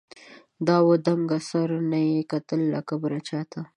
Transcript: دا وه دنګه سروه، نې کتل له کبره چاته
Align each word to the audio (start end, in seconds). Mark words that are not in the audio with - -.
دا 0.67 0.77
وه 0.85 0.95
دنګه 1.07 1.39
سروه، 1.49 1.83
نې 1.91 2.05
کتل 2.31 2.61
له 2.73 2.79
کبره 2.89 3.19
چاته 3.27 3.61